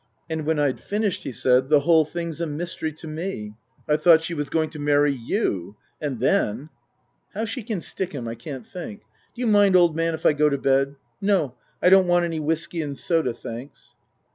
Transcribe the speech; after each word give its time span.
182 0.29 0.31
Tasker 0.31 0.31
Jevons 0.31 0.39
And 0.39 0.47
when 0.47 0.67
I'd 0.67 0.89
finished 1.13 1.23
he 1.25 1.31
said," 1.31 1.69
The 1.69 1.79
whole 1.81 2.05
thing's 2.05 2.41
a 2.41 2.47
mystery 2.47 2.91
to 2.93 3.07
me. 3.07 3.53
I 3.87 3.97
thought 3.97 4.23
she 4.23 4.33
was 4.33 4.49
going 4.49 4.71
to 4.71 4.79
marry 4.79 5.11
you." 5.13 5.75
And 6.01 6.19
then" 6.19 6.69
How 7.35 7.45
she 7.45 7.61
can 7.61 7.81
stick 7.81 8.11
him 8.11 8.27
I 8.27 8.33
can't 8.33 8.65
think. 8.65 9.03
D'you 9.35 9.45
mind, 9.45 9.75
old 9.75 9.95
man, 9.95 10.15
if 10.15 10.25
I 10.25 10.33
go 10.33 10.49
to 10.49 10.57
bed? 10.57 10.95
No, 11.21 11.53
I 11.83 11.89
don't 11.89 12.07
want 12.07 12.25
any 12.25 12.39
whisky 12.39 12.81
and 12.81 12.97
soda, 12.97 13.31
thanks." 13.31 13.95